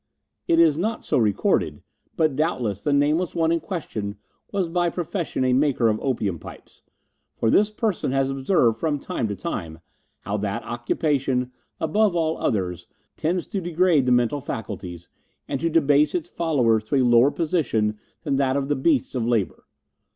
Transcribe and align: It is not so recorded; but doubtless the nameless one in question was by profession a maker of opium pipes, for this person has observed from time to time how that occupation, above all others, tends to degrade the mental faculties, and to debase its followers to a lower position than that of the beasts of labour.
It 0.47 0.57
is 0.57 0.79
not 0.79 1.03
so 1.03 1.19
recorded; 1.19 1.83
but 2.17 2.35
doubtless 2.35 2.83
the 2.83 2.91
nameless 2.91 3.35
one 3.35 3.51
in 3.51 3.59
question 3.59 4.15
was 4.51 4.67
by 4.67 4.89
profession 4.89 5.43
a 5.45 5.53
maker 5.53 5.89
of 5.89 5.99
opium 6.01 6.39
pipes, 6.39 6.81
for 7.37 7.51
this 7.51 7.69
person 7.69 8.11
has 8.11 8.31
observed 8.31 8.79
from 8.79 8.97
time 8.97 9.27
to 9.27 9.35
time 9.35 9.77
how 10.21 10.37
that 10.37 10.63
occupation, 10.63 11.51
above 11.79 12.15
all 12.15 12.39
others, 12.39 12.87
tends 13.15 13.45
to 13.45 13.61
degrade 13.61 14.07
the 14.07 14.11
mental 14.11 14.41
faculties, 14.41 15.07
and 15.47 15.59
to 15.59 15.69
debase 15.69 16.15
its 16.15 16.27
followers 16.27 16.83
to 16.85 16.95
a 16.95 17.05
lower 17.05 17.29
position 17.29 17.99
than 18.23 18.37
that 18.37 18.57
of 18.57 18.69
the 18.69 18.75
beasts 18.75 19.13
of 19.13 19.27
labour. 19.27 19.67